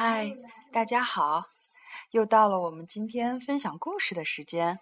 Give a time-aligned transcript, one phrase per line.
[0.00, 0.36] 嗨，
[0.72, 1.46] 大家好！
[2.12, 4.78] 又到了我们今天分享故事的时间。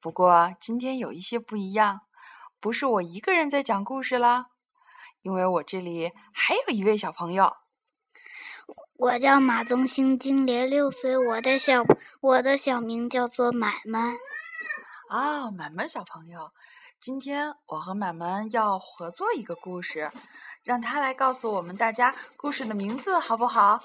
[0.00, 2.00] 不过今天有一些不一样，
[2.58, 4.46] 不是我一个人在讲故事啦，
[5.20, 7.54] 因为我这里还有一位小朋友。
[8.94, 11.84] 我叫马宗兴，今年六岁，我的小
[12.20, 14.16] 我的小名叫做满满。
[15.08, 16.50] 啊，满满小朋友，
[17.00, 20.10] 今天我和满满要合作一个故事，
[20.64, 23.80] 让他来告诉我们大家故事的名字，好不好？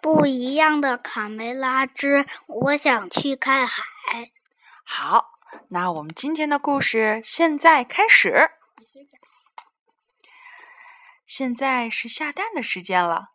[0.00, 3.82] 不一样的卡梅拉之我想去看海。
[4.84, 5.32] 好，
[5.68, 8.50] 那我们今天的故事现在开始。
[11.26, 13.28] 现在是下蛋的时间了，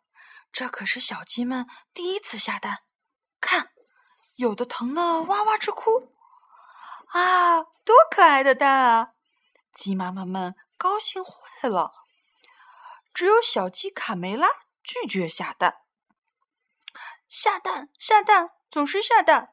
[0.52, 2.78] 这可是小鸡们第一次下蛋。
[3.40, 3.70] 看，
[4.36, 6.12] 有的疼得哇哇直哭。
[7.08, 9.08] 啊，多可爱的蛋啊！
[9.72, 11.92] 鸡妈妈们高兴坏了。
[13.18, 14.48] 只有小鸡卡梅拉
[14.80, 15.78] 拒绝下蛋。
[17.28, 19.52] 下蛋，下蛋，总是下蛋。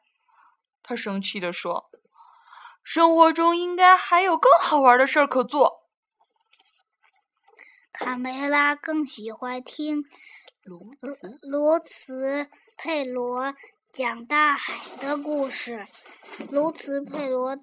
[0.84, 1.90] 他生气地说
[2.86, 5.90] ：“生活中应该还有更好玩的事儿可做。”
[7.92, 10.04] 卡梅拉更喜欢听
[10.62, 10.80] 罗
[11.16, 12.48] 茨卢茨
[12.78, 13.56] 佩罗
[13.92, 15.88] 讲大海的故事。
[16.52, 17.58] 罗茨佩罗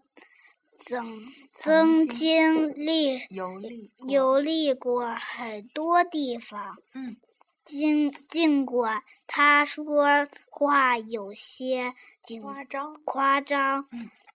[0.80, 1.22] 曾
[1.64, 6.77] 曾经历游历过游历过很多地方。
[6.92, 7.16] 嗯，
[7.64, 11.94] 尽尽管他说话有些
[12.40, 13.00] 夸张。
[13.05, 13.88] 夸张，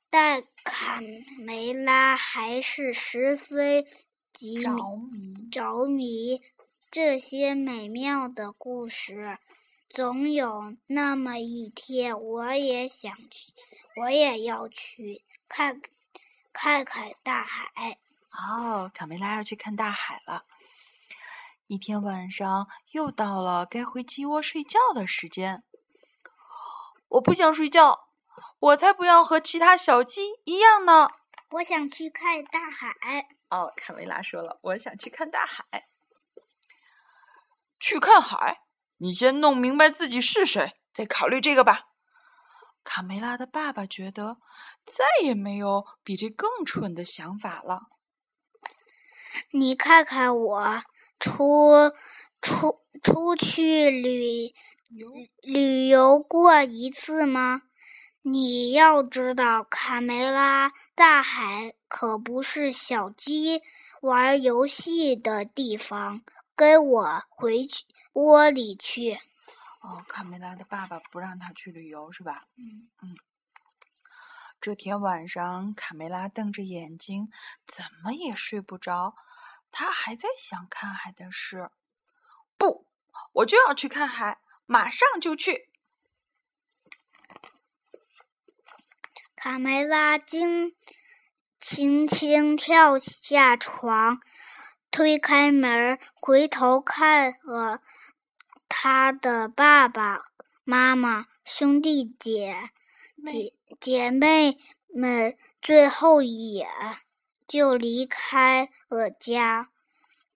[0.10, 1.02] 但卡
[1.38, 3.86] 梅拉还是十分
[4.34, 5.50] 急着迷。
[5.52, 6.42] 着迷
[6.90, 9.38] 这些美妙的故事。
[9.90, 13.52] 总有那么一天，我也想去，
[14.02, 15.82] 我也要去看
[16.60, 18.00] 看看大海。
[18.32, 20.46] 哦，卡梅拉要去看大海了。
[21.68, 25.64] 一天晚上又到了该回鸡窝睡觉的时间。
[27.10, 28.10] 我不想睡觉，
[28.58, 31.10] 我才不要和其他小鸡一样呢。
[31.52, 33.28] 我想去看大海。
[33.50, 35.86] 哦，卡梅拉说了，我想去看大海。
[37.80, 38.62] 去看海？
[38.98, 41.90] 你先弄明白自己是谁，再考虑这个吧。
[42.84, 44.38] 卡梅拉的爸爸觉得
[44.88, 47.90] 再也没有比这更蠢的想法了。
[49.52, 50.82] 你看看我，
[51.20, 51.92] 出
[52.42, 54.56] 出出去旅
[55.42, 57.64] 旅游过一次吗？
[58.22, 63.62] 你要知道，卡梅拉大海可不是小鸡
[64.02, 66.22] 玩游戏的地方。
[66.56, 69.20] 跟我回去窝里去。
[69.82, 72.48] 哦，卡梅拉的爸爸不让他去旅游是吧？
[72.58, 72.88] 嗯
[74.60, 77.30] 这天晚上，卡梅拉瞪着眼睛，
[77.66, 79.16] 怎么也睡不着。
[79.72, 81.70] 他还在想看海的事。
[82.58, 82.88] 不，
[83.34, 85.70] 我就要去看海，马上就去。
[89.36, 90.76] 卡梅拉惊
[91.60, 94.20] 轻轻跳下床，
[94.90, 97.82] 推开门，回头看了
[98.68, 100.24] 他的爸爸
[100.64, 102.72] 妈妈、兄弟姐
[103.26, 104.58] 姐姐妹
[104.94, 106.70] 们最后一眼，
[107.48, 109.70] 就离开了家，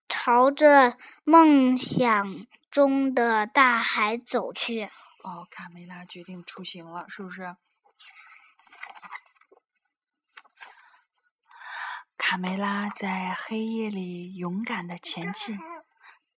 [0.08, 4.90] 朝着梦想中的大海走去。
[5.24, 7.56] 哦，卡梅拉决定出行了，是不是？
[12.18, 15.58] 卡梅拉在黑夜里勇敢的前进，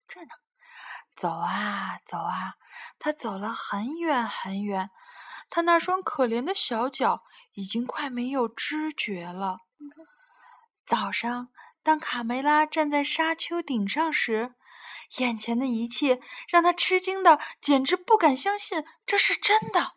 [0.08, 0.28] 这呢，
[1.16, 2.54] 走啊走啊，
[2.98, 4.90] 他走了很远很远，
[5.54, 9.58] 他那双可怜的小脚已经快没有知觉了。
[10.86, 11.48] 早上，
[11.82, 14.54] 当卡梅拉站在沙丘顶上时，
[15.18, 19.92] 眼前的一切让他吃惊的简直不敢相信这是真的。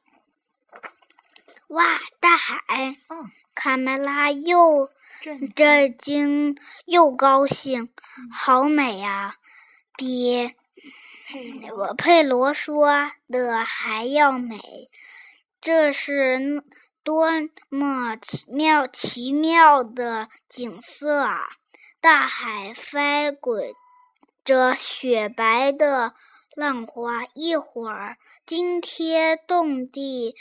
[1.67, 2.97] 哇，大海！
[3.07, 4.89] 嗯，卡梅拉又
[5.21, 7.93] 震震惊又高兴，
[8.29, 9.35] 好美啊！
[9.95, 10.53] 比
[11.77, 14.59] 我佩罗说的还要美。
[15.65, 16.63] 这是
[17.03, 17.25] 多
[17.69, 21.39] 么奇妙奇妙的景色啊！
[21.99, 23.73] 大海翻滚
[24.43, 26.13] 着雪白的
[26.55, 30.35] 浪花，一会儿惊天动地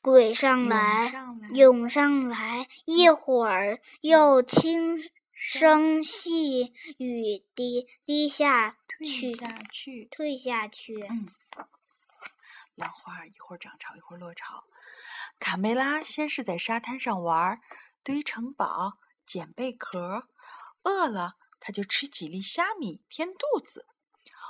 [0.00, 4.98] 滚上涌来，上来涌上来，一会儿又轻
[5.34, 10.08] 声细语地低下退去，下去。
[10.10, 10.94] 退下去。
[11.10, 11.28] 嗯，
[12.74, 14.64] 浪花一会儿涨潮，一会儿落潮。
[15.38, 17.60] 卡梅拉先是在沙滩上玩，
[18.02, 20.28] 堆城堡、捡贝壳，
[20.84, 23.86] 饿了他就吃几粒虾米填肚子。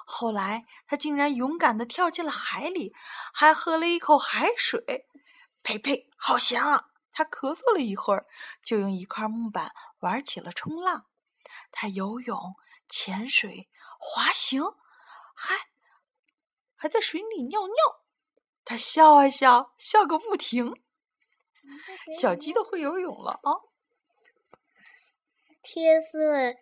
[0.04, 2.94] 后来，他竟然勇敢地跳进了海里，
[3.32, 5.06] 还喝了一口海水。
[5.62, 6.88] 呸呸，好咸啊！
[7.12, 8.26] 他咳嗽了一会儿，
[8.62, 11.06] 就用一块木板玩起了冲浪。
[11.70, 12.56] 他游泳、
[12.88, 14.62] 潜水、滑行，
[15.34, 15.54] 还
[16.74, 18.01] 还在水里尿尿。
[18.64, 20.74] 他笑啊笑，笑个不停。
[22.20, 23.52] 小鸡都会游泳了啊！
[25.62, 26.54] 天色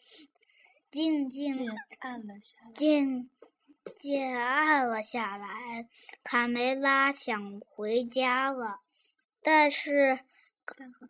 [0.91, 1.57] 渐渐
[2.01, 3.31] 暗了下来，渐
[3.97, 5.89] 渐暗了下来。
[6.23, 8.81] 卡梅拉想回家了，
[9.43, 10.21] 但是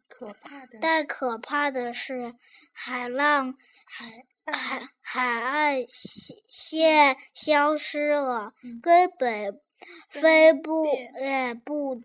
[0.08, 2.36] 可怕的，但可怕的是，
[2.72, 9.60] 海浪海海海岸线消失了，根本
[10.08, 10.86] 飞不
[11.20, 12.02] 也不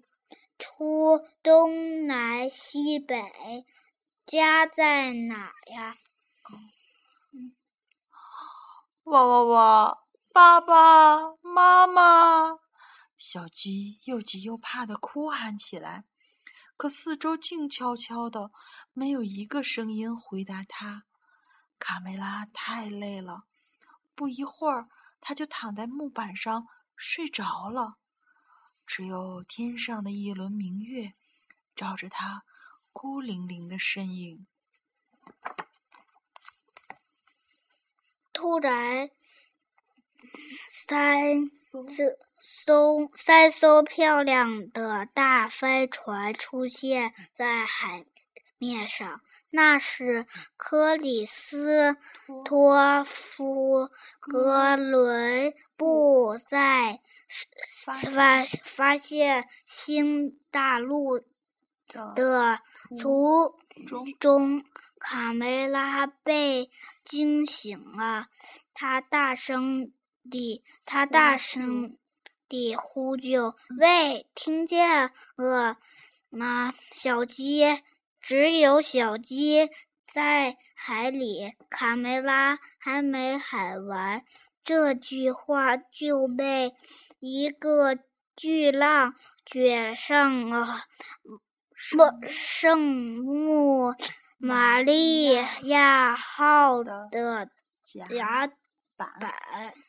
[0.58, 3.66] 出东南西北，
[4.26, 5.96] 家在哪呀？
[9.06, 10.00] 哇哇哇！
[10.34, 12.60] 爸爸妈妈，
[13.18, 16.04] 小鸡又急又怕的哭喊起来。
[16.76, 18.52] 可四周静悄悄的，
[18.92, 21.04] 没有一个声音回答它。
[21.80, 23.44] 卡梅拉太累了，
[24.16, 24.90] 不一会儿，
[25.22, 27.98] 它就躺在木板上睡着了。
[28.86, 31.14] 只有天上的一轮明月，
[31.76, 32.44] 照着他
[32.94, 34.46] 孤零零的身影。
[38.32, 39.10] 突然，
[40.70, 41.86] 三艘
[43.16, 48.06] 三艘漂亮的大飞船出现在海
[48.58, 49.22] 面上。
[49.56, 51.96] 那是克里斯
[52.44, 53.86] 托夫·
[54.20, 57.00] 哥伦布在
[57.86, 61.22] 发发现新大陆
[62.14, 62.60] 的
[63.00, 63.58] 途
[64.20, 64.66] 中，
[65.00, 66.70] 卡梅拉被
[67.06, 68.28] 惊醒了。
[68.74, 69.94] 他大声
[70.30, 71.98] 地，他大声
[72.50, 75.78] 地呼救：“喂，听见了
[76.30, 77.82] 吗，小鸡？”
[78.26, 79.70] 只有小鸡
[80.12, 84.26] 在海里，卡梅拉还没喊完，
[84.64, 86.74] 这句话就被
[87.20, 88.00] 一个
[88.36, 89.14] 巨浪
[89.46, 90.66] 卷上了
[92.28, 92.80] 圣
[93.24, 93.94] 母
[94.40, 95.36] 玛利
[95.68, 97.08] 亚号的
[97.84, 98.08] 甲
[98.98, 99.14] 板。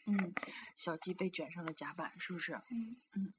[0.07, 0.35] 嗯，
[0.77, 2.53] 小鸡被卷上了甲板，是不是？
[2.53, 3.33] 嗯嗯，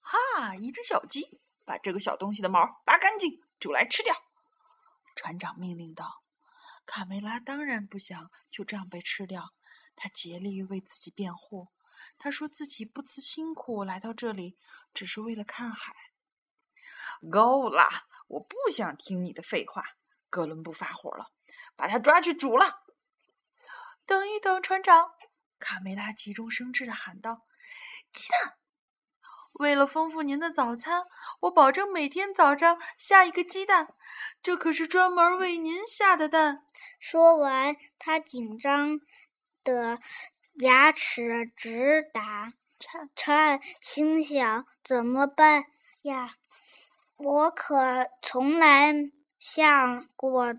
[0.00, 0.54] 哈！
[0.56, 4.14] 一只小鸡把这个小东西的毛拔干净，煮来吃掉。
[5.22, 6.24] 船长命令道
[6.84, 9.54] ：“卡梅拉当然不想就这样被吃掉，
[9.94, 11.68] 他竭力为自己辩护。
[12.18, 14.58] 他说自己不辞辛苦来到这里，
[14.92, 15.94] 只是为了看海。”
[17.30, 17.88] 够了！
[18.26, 19.84] 我不想听你的废话。
[20.28, 21.30] 哥伦布发火了，
[21.76, 22.82] 把他抓去煮了。
[24.04, 25.12] 等一等，船长！
[25.60, 27.46] 卡梅拉急中生智的喊道
[28.10, 28.58] ：“鸡蛋！
[29.54, 31.04] 为了丰富您的早餐，
[31.40, 33.94] 我保证每天早上下一个鸡蛋。”
[34.42, 36.64] 这可是专门为您下的蛋。
[36.98, 39.00] 说完，他紧张
[39.62, 39.98] 的
[40.54, 42.52] 牙齿直打
[43.14, 45.64] 颤，心想：怎么办
[46.02, 46.34] 呀？
[47.16, 48.92] 我可从来
[49.38, 50.54] 下过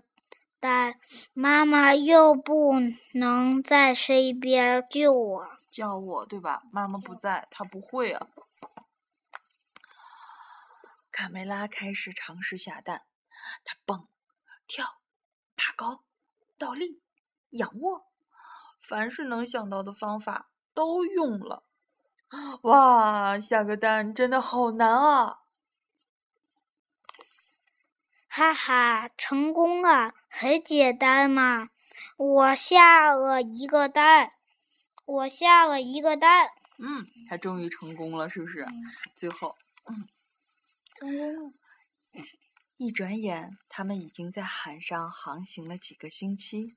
[0.58, 0.94] 蛋，
[1.34, 2.80] 妈妈又不
[3.12, 6.62] 能在身边救我，叫我对吧？
[6.72, 8.28] 妈妈不在，她不会啊。
[11.14, 13.02] 卡梅拉开始尝试下蛋。
[13.62, 14.08] 他蹦、
[14.66, 14.84] 跳、
[15.54, 16.02] 爬高、
[16.58, 17.00] 倒立、
[17.50, 18.06] 仰卧，
[18.82, 21.62] 凡是能想到的方法都用了。
[22.62, 25.38] 哇，下个蛋真的好难啊！
[28.26, 31.68] 哈哈，成功了，很简单嘛！
[32.16, 34.32] 我下了一个蛋，
[35.04, 36.48] 我下了一个蛋。
[36.78, 38.66] 嗯，他终于成功了，是不是？
[39.14, 39.63] 最后，嗯，
[40.94, 41.52] 成功了。
[42.76, 46.76] 一转眼，他们已经在海上航行了几个星期。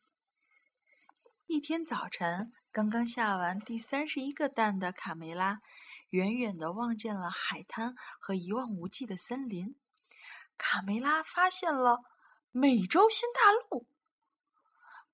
[1.46, 5.62] 一天早晨，刚刚下完第三十一个蛋的卡梅拉，
[6.10, 9.76] 远远的望见了海滩和一望无际的森林。
[10.58, 12.04] 卡梅拉发现了
[12.52, 13.88] 美洲新大陆！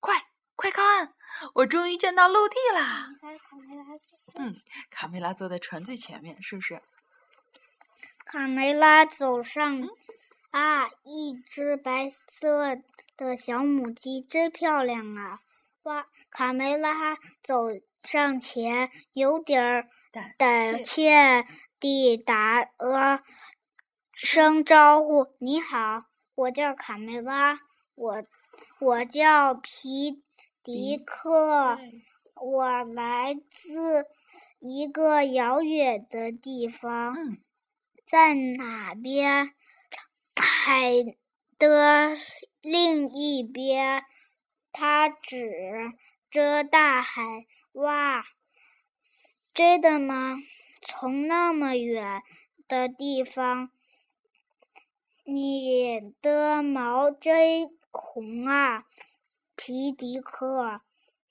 [0.00, 1.14] 快，快靠岸！
[1.54, 3.08] 我终于见到陆地啦！
[4.34, 6.82] 嗯，卡梅拉坐在船最前面，是不是？
[8.24, 9.88] 卡梅拉走上。
[10.50, 12.78] 啊，一只白色
[13.16, 15.40] 的小母鸡真漂亮啊！
[15.82, 19.88] 哇，卡梅拉走上前，有点
[20.38, 21.44] 胆怯
[21.80, 23.24] 地打了
[24.12, 26.04] 声招呼：“你好，
[26.36, 27.58] 我叫卡梅拉，
[27.96, 28.24] 我
[28.78, 30.22] 我叫皮
[30.62, 31.76] 迪克，
[32.36, 34.06] 我来自
[34.60, 37.38] 一个遥远的地方，嗯，
[38.06, 39.54] 在哪边？
[40.36, 40.92] 海
[41.58, 42.18] 的
[42.60, 44.04] 另一边。
[44.72, 45.92] 他指
[46.30, 48.24] 着大海，哇，
[49.54, 50.36] 真的吗？
[50.82, 52.22] 从那么远
[52.68, 53.70] 的地方，
[55.24, 58.84] 你的毛真红啊，
[59.56, 60.82] 皮迪克，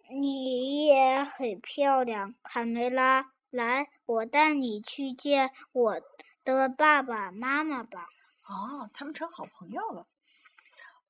[0.09, 3.33] 你也很漂亮，卡梅拉。
[3.51, 6.01] 来，我带你去见我
[6.43, 8.07] 的爸爸妈妈吧。
[8.45, 10.07] 哦，他们成好朋友了。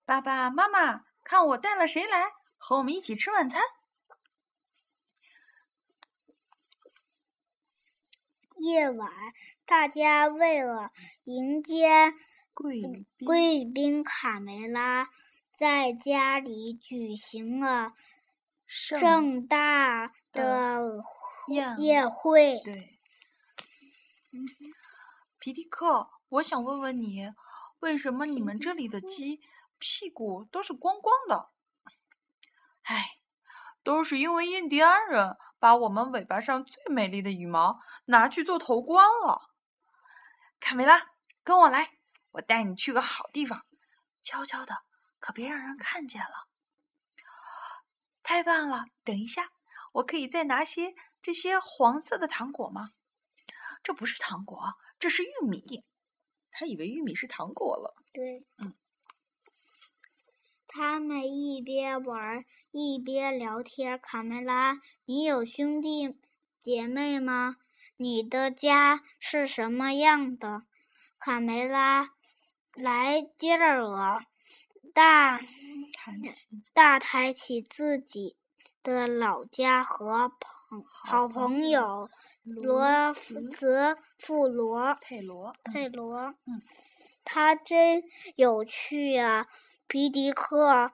[0.06, 1.06] 爸爸妈妈。
[1.26, 3.62] 看我带了谁来和我们一起吃晚餐？
[8.58, 9.10] 夜晚，
[9.66, 10.92] 大家为了
[11.24, 12.14] 迎接
[12.54, 12.82] 贵
[13.26, 15.08] 贵宾卡梅拉，
[15.58, 17.94] 在家里举行了
[18.68, 21.02] 盛大的
[21.78, 22.60] 宴会。
[22.66, 22.93] 对，
[25.44, 27.34] 皮迪克，我想问问你，
[27.80, 29.42] 为什么你们这里的鸡？
[29.78, 31.50] 屁股都是光光的，
[32.84, 33.18] 唉，
[33.84, 39.50] 都是因为印第安人把我们尾巴上最美丽的羽毛拿去做头冠了。
[40.62, 41.08] 卡梅拉，
[41.44, 41.92] 跟我来，
[42.32, 43.66] 我带你去个好地方，
[44.24, 44.74] 悄悄的，
[45.20, 46.48] 可别让人看见了。
[48.22, 48.86] 太棒了！
[49.04, 49.50] 等一下，
[49.92, 52.92] 我可以再拿些这些黄色的糖果吗？
[53.84, 55.84] 这不是糖果，这是玉米。
[56.50, 57.94] 他以为玉米是糖果了。
[58.14, 58.74] 对，嗯。
[60.66, 64.00] 他们一边玩一边聊天。
[64.00, 66.16] 卡梅拉，你有兄弟
[66.58, 67.58] 姐妹吗？
[67.98, 70.64] 你的家是什么样的？
[71.20, 72.12] 卡梅拉
[72.74, 74.22] 来劲儿了，
[74.94, 75.42] 大
[76.72, 78.38] 大抬起自己
[78.82, 80.40] 的老家和朋
[80.82, 82.10] 好朋友
[82.44, 83.14] 罗
[83.52, 86.36] 泽富罗佩罗佩罗。
[86.46, 86.62] 嗯，
[87.24, 88.04] 他真
[88.36, 89.48] 有趣啊。
[89.88, 90.92] 皮迪克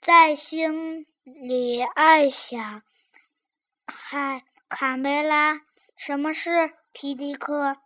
[0.00, 2.82] 在心里暗想
[3.86, 5.62] ：“嗨，卡梅拉，
[5.96, 7.76] 什么事？”皮迪克，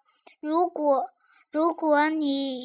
[0.40, 1.10] 如果
[1.50, 2.64] 如果你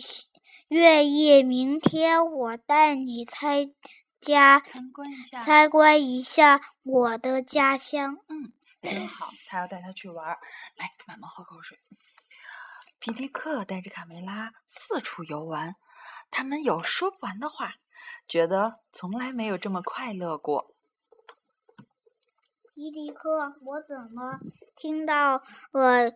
[0.68, 3.72] 愿意，明天我带你参
[4.20, 8.18] 加参观一下参观一下我的家乡。
[8.28, 10.38] 嗯，真好，他要带他去玩。
[10.76, 11.80] 来，妈妈喝口水。
[13.00, 15.76] 皮迪克带着卡梅拉四处游玩。
[16.32, 17.76] 他们有说不完的话，
[18.28, 20.74] 觉得从来没有这么快乐过。
[22.74, 24.40] 皮迪克，我怎么
[24.76, 26.12] 听到呃，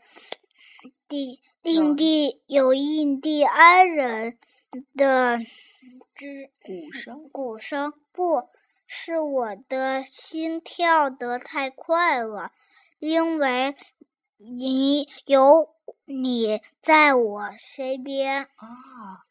[1.08, 4.38] 地印第有印第安人
[4.96, 5.39] 的
[6.13, 7.29] 之鼓声？
[7.29, 8.50] 鼓声不
[8.86, 12.51] 是我的心跳得太快了，
[13.00, 13.75] 因为
[14.38, 19.25] 你有你在我身边啊。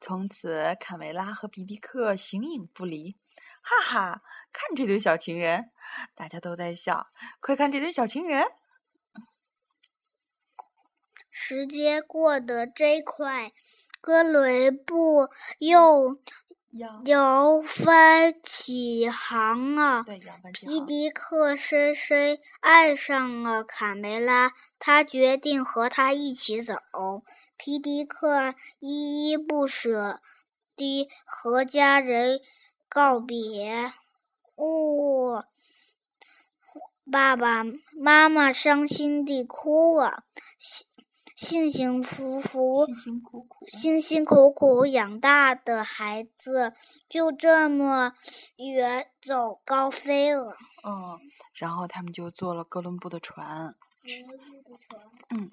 [0.00, 3.16] 从此，卡梅拉和皮迪克形影不离。
[3.60, 5.70] 哈哈，看这对小情人，
[6.14, 7.08] 大家都在笑。
[7.40, 8.46] 快看这对小情人！
[11.30, 13.52] 时间过得真快，
[14.08, 16.18] 哥伦布又。
[17.04, 20.02] 摇帆起航了！
[20.54, 26.74] 皮迪克深深爱上了卡梅拉，他决定和她一起走。
[27.58, 30.20] 皮迪克依依不舍
[30.74, 32.40] 地和家人
[32.88, 33.92] 告别。
[34.54, 35.44] 哦，
[37.10, 37.62] 爸爸
[37.92, 40.24] 妈妈伤心地哭了。
[41.38, 42.84] 辛辛苦苦、
[43.68, 46.74] 辛辛苦苦养大的孩子，
[47.08, 48.12] 就这么
[48.56, 50.56] 远走高飞了。
[50.84, 51.20] 嗯，
[51.54, 53.76] 然后他们就坐了哥伦布的船。
[55.30, 55.52] 嗯，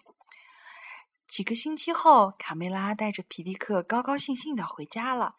[1.28, 5.36] 几个星期后，卡梅拉带着皮迪克高高兴兴的回家了。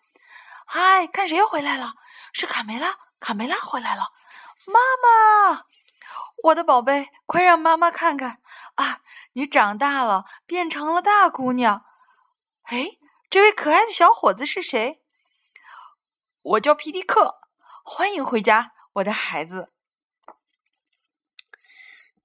[0.64, 1.94] 嗨，看谁又回来了？
[2.32, 2.96] 是卡梅拉！
[3.18, 4.12] 卡梅拉回来了！
[4.64, 4.78] 妈
[5.50, 5.64] 妈，
[6.44, 8.38] 我的宝贝，快让妈妈看看
[8.76, 9.00] 啊！
[9.36, 11.84] 你长大了，变成了大姑娘。
[12.62, 12.96] 哎，
[13.28, 15.02] 这位可爱的小伙子是谁？
[16.40, 17.34] 我叫皮迪克，
[17.84, 19.70] 欢迎回家，我的孩子。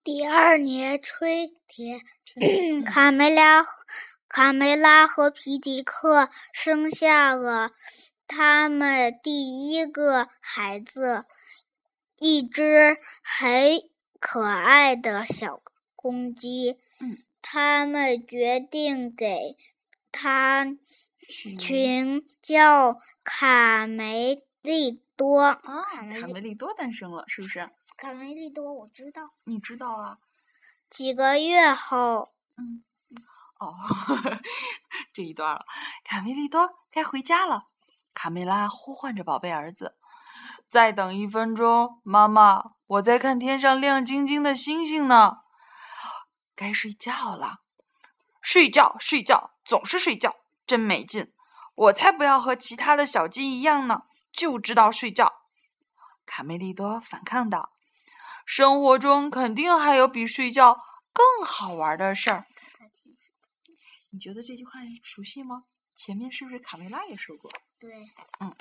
[0.01, 2.00] 第二年春天，
[2.88, 3.65] 卡梅拉、
[4.30, 7.72] 卡梅拉和皮迪克生下了
[8.25, 11.25] 他们第一个孩子，
[12.15, 13.82] 一只很
[14.18, 15.62] 可爱的小
[15.94, 16.80] 公鸡。
[17.41, 19.58] 他们决定给
[20.12, 20.67] 他
[21.60, 25.41] 群叫卡梅利多。
[25.41, 27.70] 啊，卡梅利多诞生了，是不是？
[27.98, 29.31] 卡梅利多，我知道。
[29.46, 30.17] 你知道啊？
[30.89, 32.84] 几个月后，嗯，
[33.60, 33.74] 哦，
[35.13, 35.65] 这一段了。
[36.03, 37.67] 卡梅利多该回家了。
[38.13, 39.96] 卡梅拉呼唤着宝贝儿子
[40.67, 45.41] ：“再等一分钟，妈妈，我在看天上亮晶晶的星星呢。”
[46.62, 47.62] 该睡觉了。
[48.39, 50.36] 睡觉，睡觉，总是睡觉，
[50.68, 51.34] 真没劲。
[51.74, 55.34] 我才不要和其他的小鸡一样呢，就知道睡觉。
[56.27, 57.72] 卡梅利多反抗道
[58.46, 60.77] ：“生活中肯定还有比睡觉
[61.12, 62.46] 更好玩的事儿。”
[64.13, 65.63] 你觉得这句话熟悉吗？
[65.96, 67.50] 前面是不是卡梅拉也说过？
[67.80, 68.06] 对，
[68.39, 68.56] 嗯。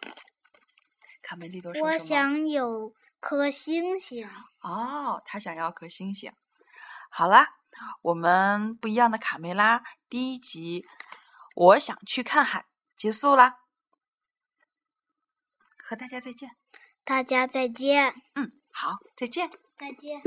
[1.22, 1.92] 卡梅利多说什么？
[1.92, 4.26] 我想有颗星星。
[4.60, 6.32] 哦，他想要颗星星。
[7.10, 7.56] 好啦，
[8.02, 10.86] 我们不一样的卡梅拉第一集，
[11.54, 13.56] 我想去看海，结束啦。
[15.78, 16.56] 和大家再见。
[17.04, 18.14] 大家再见。
[18.34, 19.50] 嗯，好，再见。
[19.78, 20.22] 再见。